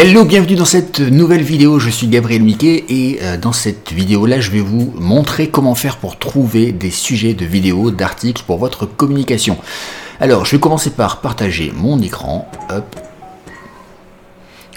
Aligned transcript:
Hello, 0.00 0.24
bienvenue 0.24 0.54
dans 0.54 0.64
cette 0.64 1.00
nouvelle 1.00 1.42
vidéo, 1.42 1.80
je 1.80 1.90
suis 1.90 2.06
Gabriel 2.06 2.44
Miquet 2.44 2.84
et 2.88 3.18
euh, 3.20 3.36
dans 3.36 3.52
cette 3.52 3.90
vidéo 3.90 4.26
là 4.26 4.38
je 4.38 4.52
vais 4.52 4.60
vous 4.60 4.92
montrer 4.94 5.48
comment 5.48 5.74
faire 5.74 5.96
pour 5.96 6.20
trouver 6.20 6.70
des 6.70 6.92
sujets 6.92 7.34
de 7.34 7.44
vidéos, 7.44 7.90
d'articles 7.90 8.44
pour 8.46 8.58
votre 8.58 8.86
communication. 8.86 9.58
Alors 10.20 10.44
je 10.44 10.52
vais 10.52 10.60
commencer 10.60 10.90
par 10.90 11.20
partager 11.20 11.72
mon 11.74 12.00
écran, 12.00 12.48
hop, 12.70 12.94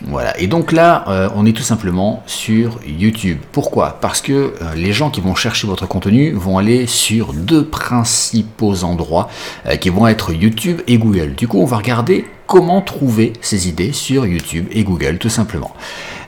voilà, 0.04 0.38
et 0.40 0.48
donc 0.48 0.72
là, 0.72 1.06
euh, 1.08 1.30
on 1.36 1.46
est 1.46 1.54
tout 1.56 1.62
simplement 1.62 2.24
sur 2.26 2.80
YouTube. 2.88 3.38
Pourquoi? 3.52 4.00
Parce 4.02 4.20
que 4.20 4.32
euh, 4.32 4.74
les 4.76 4.94
gens 4.94 5.12
qui 5.12 5.22
vont 5.22 5.36
chercher 5.36 5.68
votre 5.68 5.86
contenu 5.86 6.32
vont 6.32 6.58
aller 6.58 6.88
sur 6.88 7.34
deux 7.34 7.66
principaux 7.66 8.84
endroits 8.84 9.30
euh, 9.68 9.76
qui 9.76 9.90
vont 9.90 10.08
être 10.08 10.34
YouTube 10.34 10.82
et 10.88 10.98
Google. 10.98 11.36
Du 11.36 11.48
coup, 11.48 11.60
on 11.60 11.66
va 11.66 11.78
regarder 11.78 12.26
comment 12.48 12.82
trouver 12.82 13.34
ces 13.42 13.70
idées 13.70 13.94
sur 13.94 14.26
YouTube 14.26 14.66
et 14.72 14.84
Google, 14.84 15.20
tout 15.20 15.30
simplement. 15.30 15.72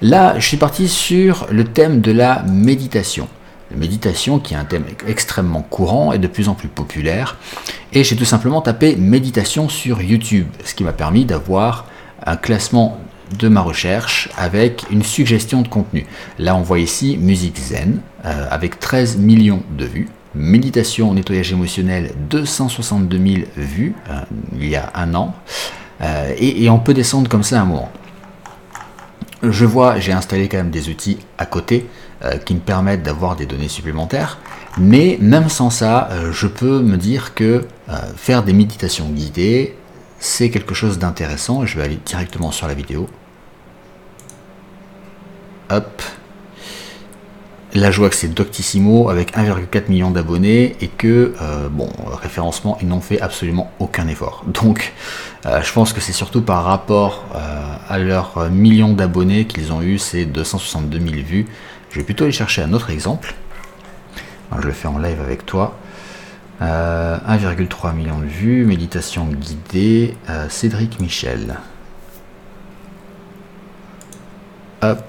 Là, 0.01 0.35
je 0.37 0.47
suis 0.47 0.57
parti 0.57 0.87
sur 0.87 1.47
le 1.49 1.63
thème 1.63 1.99
de 1.99 2.11
la 2.11 2.43
méditation. 2.43 3.27
La 3.71 3.77
méditation 3.77 4.37
qui 4.37 4.53
est 4.53 4.57
un 4.57 4.65
thème 4.65 4.85
extrêmement 5.07 5.63
courant 5.63 6.13
et 6.13 6.19
de 6.19 6.27
plus 6.27 6.47
en 6.47 6.53
plus 6.53 6.67
populaire. 6.67 7.37
Et 7.91 8.03
j'ai 8.03 8.15
tout 8.15 8.25
simplement 8.25 8.61
tapé 8.61 8.95
méditation 8.95 9.67
sur 9.67 10.03
YouTube, 10.03 10.47
ce 10.63 10.75
qui 10.75 10.83
m'a 10.83 10.93
permis 10.93 11.25
d'avoir 11.25 11.87
un 12.25 12.35
classement 12.35 12.99
de 13.37 13.47
ma 13.47 13.61
recherche 13.61 14.29
avec 14.37 14.85
une 14.91 15.03
suggestion 15.03 15.61
de 15.61 15.67
contenu. 15.67 16.05
Là, 16.39 16.55
on 16.55 16.61
voit 16.61 16.79
ici 16.79 17.17
musique 17.17 17.57
zen 17.57 17.99
euh, 18.25 18.47
avec 18.49 18.79
13 18.79 19.17
millions 19.17 19.63
de 19.77 19.85
vues. 19.85 20.09
Méditation, 20.35 21.13
nettoyage 21.13 21.51
émotionnel, 21.51 22.11
262 22.29 23.17
000 23.17 23.41
vues 23.55 23.95
euh, 24.09 24.21
il 24.59 24.67
y 24.67 24.75
a 24.75 24.91
un 24.95 25.13
an. 25.13 25.35
Euh, 26.01 26.33
et, 26.37 26.69
on 26.69 26.79
peut 26.79 26.93
descendre 26.93 27.29
comme 27.29 27.43
ça 27.43 27.61
un 27.61 27.65
moment. 27.65 27.91
Je 29.43 29.65
vois, 29.65 29.99
j'ai 29.99 30.13
installé 30.13 30.47
quand 30.47 30.57
même 30.57 30.71
des 30.71 30.89
outils 30.89 31.17
à 31.37 31.45
côté 31.45 31.87
qui 32.45 32.55
me 32.55 32.61
permettent 32.61 33.03
d'avoir 33.03 33.35
des 33.35 33.45
données 33.45 33.67
supplémentaires. 33.67 34.39
Mais 34.77 35.17
même 35.19 35.49
sans 35.49 35.69
ça, 35.69 36.09
je 36.31 36.47
peux 36.47 36.79
me 36.81 36.95
dire 36.95 37.33
que 37.33 37.65
faire 38.15 38.43
des 38.43 38.53
méditations 38.53 39.09
guidées, 39.09 39.75
c'est 40.19 40.49
quelque 40.49 40.73
chose 40.73 40.97
d'intéressant. 40.97 41.65
Je 41.65 41.77
vais 41.77 41.83
aller 41.83 41.99
directement 42.05 42.53
sur 42.53 42.67
la 42.67 42.73
vidéo. 42.73 43.09
Là, 47.75 47.89
je 47.89 47.97
vois 47.97 48.09
que 48.09 48.15
c'est 48.15 48.27
Doctissimo 48.27 49.09
avec 49.09 49.35
1,4 49.35 49.89
million 49.89 50.11
d'abonnés 50.11 50.75
et 50.79 50.87
que, 50.89 51.33
euh, 51.41 51.69
bon, 51.69 51.89
référencement, 52.21 52.77
ils 52.81 52.87
n'ont 52.87 53.01
fait 53.01 53.19
absolument 53.19 53.71
aucun 53.79 54.07
effort. 54.07 54.43
Donc, 54.45 54.93
euh, 55.47 55.59
je 55.63 55.73
pense 55.73 55.91
que 55.91 55.99
c'est 55.99 56.11
surtout 56.11 56.43
par 56.43 56.65
rapport 56.65 57.25
euh, 57.33 57.75
à 57.89 57.97
leurs 57.97 58.51
millions 58.51 58.93
d'abonnés 58.93 59.45
qu'ils 59.45 59.73
ont 59.73 59.81
eu 59.81 59.97
ces 59.97 60.25
262 60.25 60.99
000 60.99 61.11
vues. 61.25 61.47
Je 61.89 61.97
vais 61.97 62.03
plutôt 62.03 62.25
aller 62.25 62.33
chercher 62.33 62.61
un 62.61 62.73
autre 62.73 62.91
exemple. 62.91 63.33
je 64.55 64.67
le 64.67 64.73
fais 64.73 64.87
en 64.87 64.99
live 64.99 65.19
avec 65.19 65.45
toi. 65.45 65.75
1,3 66.61 67.93
million 67.93 68.19
de 68.19 68.25
vues, 68.25 68.65
méditation 68.65 69.25
guidée, 69.25 70.15
Cédric 70.47 71.01
Michel. 71.01 71.57
Hop, 74.81 75.03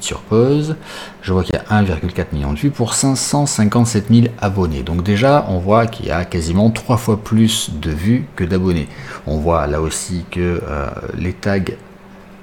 sur 0.00 0.20
pause. 0.20 0.76
Je 1.22 1.32
vois 1.32 1.42
qu'il 1.42 1.54
y 1.54 1.58
a 1.58 1.82
1,4 1.82 2.26
million 2.32 2.52
de 2.52 2.58
vues 2.58 2.70
pour 2.70 2.94
557 2.94 4.06
000 4.10 4.26
abonnés. 4.40 4.82
Donc 4.82 5.02
déjà, 5.02 5.46
on 5.48 5.58
voit 5.58 5.86
qu'il 5.86 6.06
y 6.06 6.10
a 6.10 6.24
quasiment 6.24 6.70
trois 6.70 6.96
fois 6.96 7.22
plus 7.22 7.70
de 7.70 7.90
vues 7.90 8.26
que 8.36 8.44
d'abonnés. 8.44 8.88
On 9.26 9.38
voit 9.38 9.66
là 9.66 9.80
aussi 9.80 10.24
que 10.30 10.60
euh, 10.66 10.86
les 11.16 11.32
tags 11.32 11.60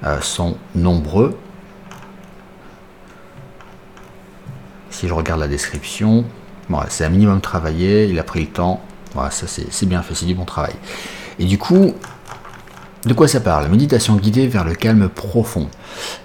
euh, 0.04 0.20
sont 0.22 0.58
nombreux. 0.76 1.38
Si 4.90 5.08
je 5.08 5.14
regarde 5.14 5.42
la 5.42 5.48
description, 5.48 6.24
c'est 6.90 7.06
un 7.06 7.10
minimum 7.10 7.42
travaillé, 7.42 8.06
il 8.06 8.20
a 8.20 8.24
pris 8.24 8.42
le 8.42 8.48
temps. 8.48 8.82
Voilà, 9.14 9.32
ça 9.32 9.46
c'est 9.48 9.86
bien 9.86 10.02
fait, 10.02 10.16
c'est 10.16 10.26
du 10.26 10.36
bon 10.36 10.46
travail. 10.46 10.74
Et 11.40 11.46
du 11.46 11.58
coup, 11.58 11.94
de 13.06 13.14
quoi 13.14 13.28
ça 13.28 13.40
parle? 13.40 13.70
Méditation 13.70 14.16
guidée 14.16 14.48
vers 14.48 14.64
le 14.64 14.74
calme 14.74 15.10
profond. 15.10 15.70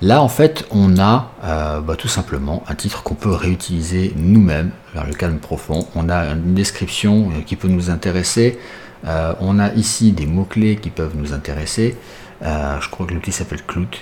Là, 0.01 0.23
en 0.23 0.29
fait, 0.29 0.67
on 0.71 0.99
a 0.99 1.31
euh, 1.45 1.81
bah, 1.83 1.95
tout 1.95 2.09
simplement 2.09 2.65
un 2.69 2.75
titre 2.75 3.03
qu'on 3.03 3.15
peut 3.15 3.31
réutiliser 3.31 4.15
nous-mêmes 4.17 4.71
vers 4.95 5.07
le 5.07 5.13
calme 5.13 5.39
profond. 5.39 5.87
On 5.95 6.09
a 6.09 6.33
une 6.33 6.55
description 6.55 7.31
euh, 7.31 7.43
qui 7.45 7.57
peut 7.57 7.69
nous 7.69 7.91
intéresser. 7.91 8.59
Euh, 9.07 9.35
on 9.41 9.59
a 9.59 9.75
ici 9.75 10.13
des 10.13 10.25
mots-clés 10.25 10.77
qui 10.77 10.89
peuvent 10.89 11.17
nous 11.17 11.35
intéresser. 11.35 11.97
je 12.43 12.89
crois 12.89 13.07
que 13.07 13.13
l'outil 13.13 13.33
s'appelle 13.33 13.63
Clout. 13.67 13.99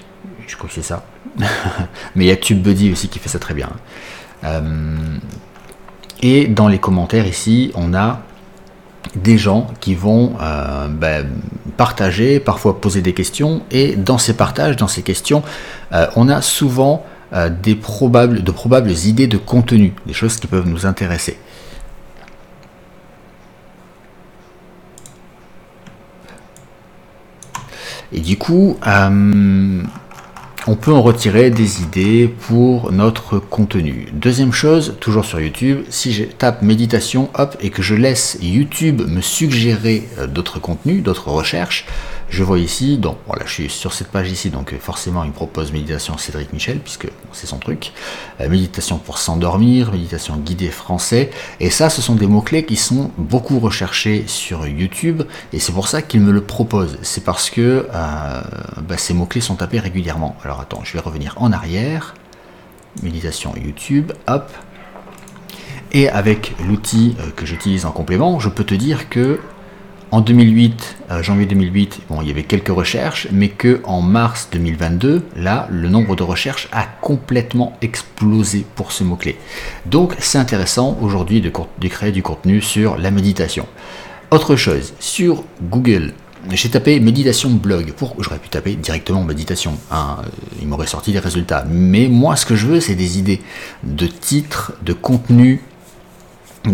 Je 0.47 0.57
crois 0.57 0.69
que 0.69 0.75
c'est 0.75 0.83
ça. 0.83 1.05
Mais 2.15 2.25
il 2.25 2.29
y 2.29 2.31
a 2.31 2.37
TubeBuddy 2.37 2.93
aussi 2.93 3.09
qui 3.09 3.19
fait 3.19 3.29
ça 3.29 3.41
très 3.41 3.55
bien. 3.55 3.71
et 6.23 6.47
dans 6.47 6.69
les 6.69 6.79
commentaires 6.79 7.27
ici, 7.27 7.73
on 7.75 7.93
a 7.93 8.23
des 9.15 9.39
gens 9.39 9.69
qui 9.81 9.95
vont 9.95 10.35
euh, 10.41 10.89
ben, 10.89 11.27
partager, 11.77 12.41
parfois 12.41 12.81
poser 12.81 13.03
des 13.03 13.15
questions, 13.15 13.63
et 13.71 13.97
dans 13.97 14.19
ces 14.19 14.35
partages, 14.35 14.77
dans 14.77 14.89
ces 14.89 15.03
questions, 15.03 15.43
euh, 15.93 16.07
on 16.17 16.29
a 16.29 16.43
souvent 16.43 17.05
euh, 17.33 17.49
de 17.49 17.75
probables 17.75 18.91
idées 18.91 19.27
de 19.27 19.37
contenu, 19.37 19.95
des 20.07 20.13
choses 20.13 20.37
qui 20.37 20.47
peuvent 20.47 20.69
nous 20.69 20.87
intéresser. 20.87 21.39
Et 28.11 28.21
du 28.21 28.39
coup, 28.39 28.79
on 30.69 30.75
peut 30.75 30.93
en 30.93 31.01
retirer 31.01 31.49
des 31.49 31.81
idées 31.81 32.29
pour 32.29 32.93
notre 32.93 33.39
contenu. 33.39 34.09
Deuxième 34.13 34.53
chose, 34.53 34.97
toujours 35.01 35.25
sur 35.25 35.41
YouTube, 35.41 35.87
si 35.89 36.13
je 36.13 36.25
tape 36.25 36.61
méditation, 36.61 37.31
hop, 37.33 37.57
et 37.63 37.71
que 37.71 37.81
je 37.81 37.95
laisse 37.95 38.37
YouTube 38.43 39.01
me 39.09 39.23
suggérer 39.23 40.07
euh, 40.19 40.27
d'autres 40.27 40.61
contenus, 40.61 41.03
d'autres 41.03 41.31
recherches, 41.31 41.87
je 42.31 42.43
vois 42.43 42.59
ici, 42.59 42.99
donc 42.99 43.19
voilà, 43.27 43.45
je 43.47 43.53
suis 43.53 43.71
sur 43.71 43.93
cette 43.93 44.09
page 44.09 44.31
ici, 44.31 44.51
donc 44.51 44.73
euh, 44.73 44.79
forcément 44.79 45.25
il 45.25 45.29
me 45.31 45.35
propose 45.35 45.73
méditation 45.73 46.19
Cédric 46.19 46.53
Michel, 46.53 46.79
puisque 46.79 47.09
c'est 47.33 47.47
son 47.47 47.59
truc, 47.59 47.93
euh, 48.41 48.49
méditation 48.49 48.99
pour 48.99 49.19
s'endormir, 49.19 49.93
méditation 49.93 50.37
guidée 50.37 50.71
français, 50.71 51.31
et 51.61 51.71
ça 51.71 51.91
ce 51.91 52.03
sont 52.03 52.15
des 52.15 52.27
mots-clés 52.27 52.65
qui 52.65 52.77
sont 52.77 53.11
beaucoup 53.17 53.59
recherchés 53.59 54.25
sur 54.27 54.67
YouTube, 54.67 55.23
et 55.53 55.59
c'est 55.59 55.73
pour 55.73 55.89
ça 55.89 56.03
qu'il 56.03 56.21
me 56.21 56.33
le 56.33 56.43
propose, 56.43 56.99
c'est 57.03 57.25
parce 57.25 57.51
que 57.51 57.87
bah, 57.91 58.97
ces 58.97 59.15
mots-clés 59.15 59.41
sont 59.41 59.57
tapés 59.57 59.79
régulièrement. 59.79 60.37
Alors 60.45 60.61
attends, 60.61 60.83
je 60.85 60.93
vais 60.93 61.01
revenir 61.01 61.35
en 61.39 61.53
arrière. 61.53 62.15
Méditation 63.03 63.55
YouTube, 63.57 64.13
hop. 64.27 64.51
Et 65.93 66.09
avec 66.09 66.55
l'outil 66.67 67.17
euh, 67.21 67.31
que 67.35 67.47
j'utilise 67.47 67.87
en 67.87 67.93
complément, 67.93 68.41
je 68.41 68.49
peux 68.49 68.65
te 68.65 68.75
dire 68.75 69.09
que 69.09 69.41
en 70.11 70.21
2008, 70.21 70.97
euh, 71.11 71.23
janvier 71.23 71.45
2008, 71.45 72.01
bon, 72.09 72.23
il 72.23 72.29
y 72.29 72.31
avait 72.31 72.43
quelques 72.43 72.69
recherches, 72.69 73.29
mais 73.31 73.49
que 73.49 73.83
en 73.85 74.01
mars 74.01 74.49
2022, 74.53 75.23
là, 75.37 75.69
le 75.71 75.89
nombre 75.89 76.17
de 76.17 76.23
recherches 76.23 76.69
a 76.73 76.85
complètement 76.85 77.77
explosé 77.83 78.65
pour 78.75 78.93
ce 78.93 79.05
mot-clé. 79.05 79.37
Donc, 79.85 80.15
c'est 80.19 80.39
intéressant 80.39 80.97
aujourd'hui 81.03 81.43
de, 81.43 81.51
créer 81.89 82.13
du 82.13 82.23
contenu 82.23 82.63
sur 82.63 82.97
la 82.97 83.11
méditation. 83.11 83.67
Autre 84.31 84.57
chose, 84.57 84.95
sur 84.99 85.45
Google, 85.63 86.15
j'ai 86.51 86.71
tapé 86.71 87.01
méditation 87.01 87.51
blog. 87.51 87.93
Pour, 87.93 88.15
j'aurais 88.19 88.39
pu 88.39 88.49
taper 88.49 88.77
directement 88.77 89.25
méditation. 89.25 89.79
Hein, 89.91 90.19
il 90.61 90.69
m'aurait 90.69 90.87
sorti 90.87 91.13
les 91.13 91.19
résultats. 91.19 91.67
Mais 91.69 92.09
moi, 92.09 92.37
ce 92.37 92.47
que 92.47 92.57
je 92.57 92.67
veux, 92.67 92.81
c'est 92.81 92.95
des 92.95 93.19
idées 93.19 93.43
de 93.83 94.07
titres, 94.07 94.73
de 94.83 94.95
contenu, 94.95 95.61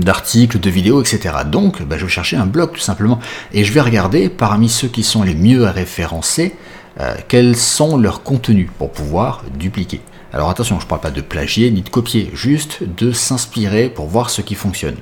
d'articles, 0.00 0.58
de 0.58 0.70
vidéos, 0.70 1.00
etc. 1.00 1.34
Donc, 1.46 1.82
bah, 1.82 1.96
je 1.98 2.04
vais 2.04 2.10
chercher 2.10 2.36
un 2.36 2.46
blog 2.46 2.72
tout 2.72 2.80
simplement. 2.80 3.20
Et 3.52 3.64
je 3.64 3.72
vais 3.72 3.80
regarder 3.80 4.28
parmi 4.28 4.68
ceux 4.68 4.88
qui 4.88 5.02
sont 5.02 5.22
les 5.22 5.34
mieux 5.34 5.64
référencés, 5.64 6.54
euh, 7.00 7.14
quels 7.28 7.56
sont 7.56 7.96
leurs 7.96 8.22
contenus 8.22 8.68
pour 8.78 8.90
pouvoir 8.90 9.42
dupliquer. 9.58 10.00
Alors 10.32 10.50
attention, 10.50 10.80
je 10.80 10.84
ne 10.84 10.88
parle 10.88 11.00
pas 11.00 11.10
de 11.10 11.20
plagier 11.20 11.70
ni 11.70 11.82
de 11.82 11.88
copier, 11.88 12.30
juste 12.34 12.82
de 12.82 13.12
s'inspirer 13.12 13.88
pour 13.88 14.06
voir 14.06 14.30
ce 14.30 14.42
qui 14.42 14.56
fonctionne. 14.56 14.96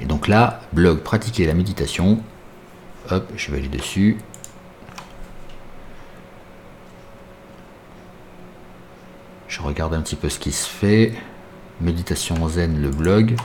Et 0.00 0.04
donc 0.04 0.28
là, 0.28 0.60
blog 0.72 0.98
pratiquer 0.98 1.46
la 1.46 1.54
méditation, 1.54 2.20
Hop, 3.10 3.30
je 3.36 3.50
vais 3.50 3.58
aller 3.58 3.68
dessus. 3.68 4.16
Je 9.46 9.60
regarde 9.60 9.92
un 9.92 10.00
petit 10.00 10.16
peu 10.16 10.30
ce 10.30 10.38
qui 10.38 10.52
se 10.52 10.66
fait. 10.66 11.12
Méditation 11.80 12.48
Zen, 12.48 12.80
le 12.80 12.90
blog. 12.90 13.36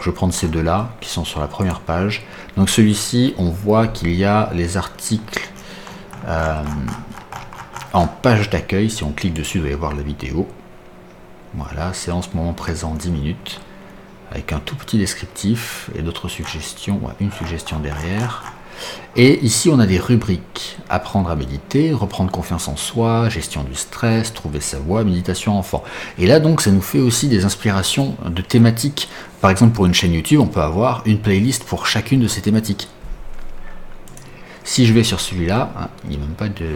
je 0.00 0.10
vais 0.10 0.14
prendre 0.14 0.32
ces 0.32 0.48
deux-là 0.48 0.90
qui 1.00 1.10
sont 1.10 1.24
sur 1.24 1.40
la 1.40 1.46
première 1.46 1.80
page. 1.80 2.24
Donc 2.56 2.70
celui-ci, 2.70 3.34
on 3.36 3.50
voit 3.50 3.86
qu'il 3.86 4.14
y 4.14 4.24
a 4.24 4.50
les 4.54 4.76
articles 4.76 5.48
euh, 6.26 6.62
en 7.92 8.06
page 8.06 8.48
d'accueil. 8.50 8.90
Si 8.90 9.04
on 9.04 9.12
clique 9.12 9.34
dessus, 9.34 9.58
vous 9.58 9.66
allez 9.66 9.74
voir 9.74 9.94
la 9.94 10.02
vidéo. 10.02 10.48
Voilà, 11.54 11.92
c'est 11.92 12.10
en 12.10 12.22
ce 12.22 12.28
moment 12.34 12.54
présent 12.54 12.94
10 12.94 13.10
minutes. 13.10 13.60
Avec 14.30 14.52
un 14.52 14.58
tout 14.58 14.74
petit 14.74 14.98
descriptif 14.98 15.90
et 15.94 16.02
d'autres 16.02 16.28
suggestions. 16.28 17.00
une 17.20 17.30
suggestion 17.30 17.78
derrière. 17.78 18.53
Et 19.16 19.44
ici, 19.44 19.68
on 19.70 19.78
a 19.78 19.86
des 19.86 19.98
rubriques. 19.98 20.78
Apprendre 20.88 21.30
à 21.30 21.36
méditer, 21.36 21.92
reprendre 21.92 22.30
confiance 22.30 22.68
en 22.68 22.76
soi, 22.76 23.28
gestion 23.28 23.62
du 23.62 23.74
stress, 23.74 24.32
trouver 24.32 24.60
sa 24.60 24.78
voie, 24.78 25.04
méditation 25.04 25.56
enfant. 25.56 25.84
Et 26.18 26.26
là, 26.26 26.40
donc, 26.40 26.60
ça 26.60 26.70
nous 26.70 26.82
fait 26.82 26.98
aussi 26.98 27.28
des 27.28 27.44
inspirations 27.44 28.16
de 28.26 28.42
thématiques. 28.42 29.08
Par 29.40 29.50
exemple, 29.50 29.72
pour 29.72 29.86
une 29.86 29.94
chaîne 29.94 30.12
YouTube, 30.12 30.40
on 30.40 30.46
peut 30.46 30.62
avoir 30.62 31.02
une 31.06 31.18
playlist 31.18 31.64
pour 31.64 31.86
chacune 31.86 32.20
de 32.20 32.28
ces 32.28 32.40
thématiques. 32.40 32.88
Si 34.64 34.86
je 34.86 34.92
vais 34.92 35.04
sur 35.04 35.20
celui-là, 35.20 35.72
hein, 35.78 35.88
il 36.04 36.10
n'y 36.10 36.16
a 36.16 36.20
même 36.20 36.30
pas 36.30 36.48
de, 36.48 36.66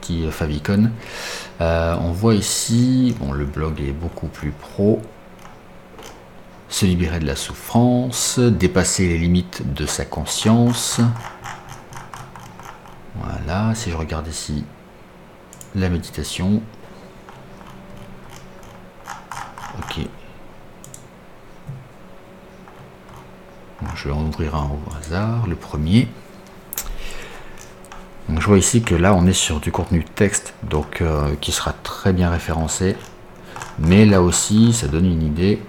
petit 0.00 0.26
favicon. 0.30 0.90
Euh, 1.60 1.96
on 2.00 2.12
voit 2.12 2.34
ici, 2.34 3.14
bon, 3.18 3.32
le 3.32 3.44
blog 3.44 3.80
est 3.80 3.92
beaucoup 3.92 4.28
plus 4.28 4.50
pro 4.50 5.02
se 6.78 6.86
libérer 6.86 7.18
de 7.18 7.26
la 7.26 7.34
souffrance, 7.34 8.38
dépasser 8.38 9.08
les 9.08 9.18
limites 9.18 9.74
de 9.74 9.84
sa 9.84 10.04
conscience. 10.04 11.00
Voilà, 13.16 13.74
si 13.74 13.90
je 13.90 13.96
regarde 13.96 14.28
ici 14.28 14.64
la 15.74 15.88
méditation. 15.88 16.62
Ok. 19.78 20.06
je 23.96 24.04
vais 24.04 24.14
en 24.14 24.26
ouvrir 24.26 24.54
un 24.54 24.70
au 24.70 24.96
hasard, 24.96 25.48
le 25.48 25.56
premier. 25.56 26.06
je 28.28 28.46
vois 28.46 28.58
ici 28.58 28.82
que 28.82 28.94
là 28.94 29.14
on 29.14 29.26
est 29.26 29.32
sur 29.32 29.58
du 29.58 29.72
contenu 29.72 30.04
texte, 30.04 30.54
donc 30.62 31.00
euh, 31.00 31.34
qui 31.40 31.50
sera 31.50 31.72
très 31.72 32.12
bien 32.12 32.30
référencé. 32.30 32.94
Mais 33.80 34.06
là 34.06 34.22
aussi, 34.22 34.72
ça 34.72 34.86
donne 34.86 35.06
une 35.06 35.24
idée 35.24 35.60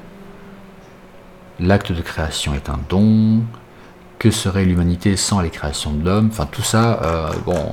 L'acte 1.59 1.91
de 1.91 2.01
création 2.01 2.53
est 2.53 2.69
un 2.69 2.79
don. 2.89 3.43
Que 4.17 4.31
serait 4.31 4.65
l'humanité 4.65 5.15
sans 5.15 5.41
les 5.41 5.49
créations 5.49 5.93
de 5.93 6.03
l'homme? 6.03 6.29
Enfin, 6.31 6.45
tout 6.45 6.61
ça, 6.61 7.01
euh, 7.03 7.31
bon, 7.45 7.71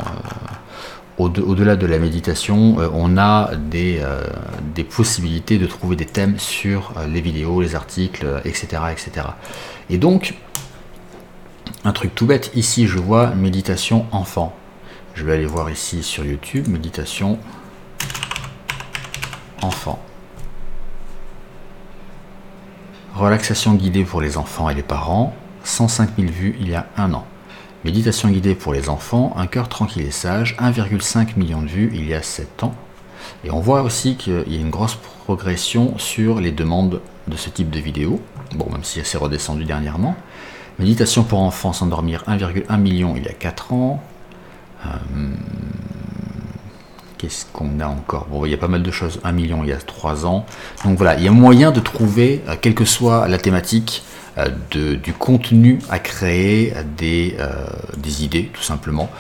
euh, 1.18 1.42
au-delà 1.44 1.74
de 1.74 1.86
la 1.86 1.98
méditation, 1.98 2.78
euh, 2.78 2.88
on 2.92 3.18
a 3.18 3.50
des, 3.56 4.00
possibilités 4.84 5.58
de 5.58 5.66
trouver 5.66 5.96
des 5.96 6.04
thèmes 6.04 6.38
sur 6.38 6.94
les 7.08 7.20
vidéos, 7.20 7.60
les 7.60 7.74
articles, 7.74 8.26
etc., 8.44 8.82
etc. 8.92 9.26
Et 9.90 9.98
donc, 9.98 10.34
un 11.84 11.92
truc 11.92 12.14
tout 12.14 12.26
bête, 12.26 12.52
ici 12.54 12.86
je 12.86 12.98
vois 12.98 13.34
méditation 13.34 14.06
enfant. 14.12 14.54
Je 15.14 15.24
vais 15.24 15.34
aller 15.34 15.46
voir 15.46 15.70
ici 15.70 16.02
sur 16.02 16.24
YouTube, 16.24 16.68
méditation 16.68 17.38
enfant. 19.62 20.00
Relaxation 23.16 23.72
guidée 23.72 24.04
pour 24.04 24.20
les 24.20 24.36
enfants 24.36 24.68
et 24.68 24.74
les 24.74 24.82
parents, 24.82 25.34
105 25.64 26.10
000 26.18 26.30
vues 26.30 26.54
il 26.60 26.68
y 26.68 26.74
a 26.74 26.86
un 26.98 27.14
an. 27.14 27.24
Méditation 27.82 28.28
guidée 28.28 28.54
pour 28.54 28.74
les 28.74 28.90
enfants, 28.90 29.32
un 29.38 29.46
cœur 29.46 29.70
tranquille 29.70 30.02
et 30.02 30.10
sage, 30.10 30.54
1,5 30.60 31.38
million 31.38 31.62
de 31.62 31.66
vues 31.66 31.90
il 31.94 32.06
y 32.06 32.12
a 32.12 32.20
7 32.20 32.64
ans. 32.64 32.74
Et 33.42 33.50
on 33.50 33.58
voit 33.58 33.80
aussi 33.80 34.16
qu'il 34.16 34.44
y 34.46 34.58
a 34.58 34.60
une 34.60 34.68
grosse 34.68 34.98
progression 35.24 35.96
sur 35.96 36.40
les 36.40 36.52
demandes 36.52 37.00
de 37.26 37.36
ce 37.38 37.48
type 37.48 37.70
de 37.70 37.78
vidéo, 37.78 38.20
bon 38.54 38.68
même 38.70 38.84
si 38.84 39.00
c'est 39.02 39.16
redescendu 39.16 39.64
dernièrement. 39.64 40.14
Méditation 40.78 41.24
pour 41.24 41.40
enfants 41.40 41.72
s'endormir, 41.72 42.22
1,1 42.28 42.78
million 42.78 43.14
il 43.16 43.24
y 43.24 43.28
a 43.28 43.32
4 43.32 43.72
ans. 43.72 44.02
Euh, 44.84 44.88
Qu'est-ce 47.18 47.46
qu'on 47.52 47.80
a 47.80 47.86
encore 47.86 48.26
Bon, 48.30 48.44
il 48.44 48.50
y 48.50 48.54
a 48.54 48.58
pas 48.58 48.68
mal 48.68 48.82
de 48.82 48.90
choses. 48.90 49.20
1 49.24 49.32
million 49.32 49.62
il 49.62 49.70
y 49.70 49.72
a 49.72 49.76
3 49.76 50.26
ans. 50.26 50.44
Donc 50.84 50.98
voilà, 50.98 51.16
il 51.16 51.24
y 51.24 51.28
a 51.28 51.30
moyen 51.30 51.70
de 51.70 51.80
trouver, 51.80 52.42
euh, 52.48 52.56
quelle 52.60 52.74
que 52.74 52.84
soit 52.84 53.26
la 53.28 53.38
thématique, 53.38 54.02
euh, 54.38 54.50
du 54.70 55.14
contenu 55.14 55.78
à 55.88 55.98
créer, 55.98 56.74
euh, 56.76 56.82
des 57.96 58.24
idées, 58.24 58.50
tout 58.52 58.62
simplement. 58.62 59.10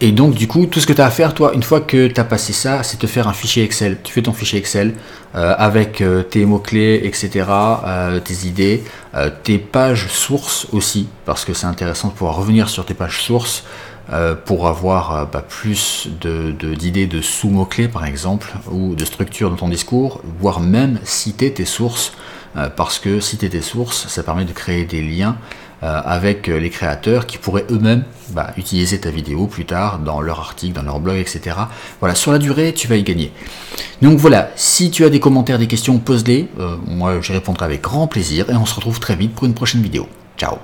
Et 0.00 0.12
donc, 0.12 0.34
du 0.34 0.46
coup, 0.46 0.66
tout 0.66 0.78
ce 0.78 0.86
que 0.86 0.92
tu 0.92 1.00
as 1.00 1.06
à 1.06 1.10
faire, 1.10 1.32
toi, 1.32 1.52
une 1.54 1.62
fois 1.62 1.80
que 1.80 2.08
tu 2.08 2.20
as 2.20 2.24
passé 2.24 2.52
ça, 2.52 2.82
c'est 2.82 2.98
te 2.98 3.06
faire 3.06 3.28
un 3.28 3.32
fichier 3.32 3.64
Excel. 3.64 3.98
Tu 4.02 4.12
fais 4.12 4.22
ton 4.22 4.34
fichier 4.34 4.58
Excel 4.58 4.94
avec 5.32 6.02
tes 6.30 6.44
mots-clés, 6.46 7.00
etc., 7.04 7.46
tes 8.24 8.46
idées, 8.46 8.84
tes 9.42 9.58
pages 9.58 10.08
sources 10.08 10.66
aussi, 10.72 11.08
parce 11.24 11.44
que 11.44 11.54
c'est 11.54 11.66
intéressant 11.66 12.08
de 12.08 12.12
pouvoir 12.12 12.36
revenir 12.36 12.68
sur 12.68 12.84
tes 12.84 12.94
pages 12.94 13.22
sources. 13.22 13.64
Euh, 14.12 14.36
pour 14.36 14.68
avoir 14.68 15.16
euh, 15.16 15.24
bah, 15.24 15.42
plus 15.42 16.08
d'idées 16.20 17.08
de, 17.08 17.20
sous-mots-clés 17.20 17.88
par 17.88 18.04
exemple, 18.04 18.52
ou 18.70 18.94
de 18.94 19.04
structure 19.04 19.50
dans 19.50 19.56
ton 19.56 19.68
discours, 19.68 20.20
voire 20.38 20.60
même 20.60 21.00
citer 21.02 21.52
tes 21.52 21.64
sources, 21.64 22.12
euh, 22.56 22.68
parce 22.68 23.00
que 23.00 23.18
citer 23.18 23.50
tes 23.50 23.62
sources, 23.62 24.06
ça 24.06 24.22
permet 24.22 24.44
de 24.44 24.52
créer 24.52 24.84
des 24.84 25.02
liens 25.02 25.36
avec 25.86 26.46
les 26.46 26.70
créateurs 26.70 27.26
qui 27.26 27.38
pourraient 27.38 27.66
eux-mêmes 27.70 28.04
bah, 28.30 28.52
utiliser 28.56 29.00
ta 29.00 29.10
vidéo 29.10 29.46
plus 29.46 29.64
tard 29.64 29.98
dans 29.98 30.20
leur 30.20 30.40
article, 30.40 30.74
dans 30.74 30.82
leur 30.82 31.00
blog, 31.00 31.16
etc. 31.16 31.56
Voilà, 32.00 32.14
sur 32.14 32.32
la 32.32 32.38
durée, 32.38 32.72
tu 32.74 32.88
vas 32.88 32.96
y 32.96 33.02
gagner. 33.02 33.32
Donc 34.02 34.18
voilà, 34.18 34.50
si 34.56 34.90
tu 34.90 35.04
as 35.04 35.10
des 35.10 35.20
commentaires, 35.20 35.58
des 35.58 35.68
questions, 35.68 35.98
pose-les. 35.98 36.48
moi, 36.86 37.20
j'y 37.20 37.32
répondrai 37.32 37.64
avec 37.64 37.82
grand 37.82 38.06
plaisir 38.06 38.50
et 38.50 38.54
on 38.54 38.66
se 38.66 38.74
retrouve 38.74 39.00
très 39.00 39.16
vite 39.16 39.34
pour 39.34 39.46
une 39.46 39.54
prochaine 39.54 39.82
vidéo. 39.82 40.08
Ciao 40.36 40.58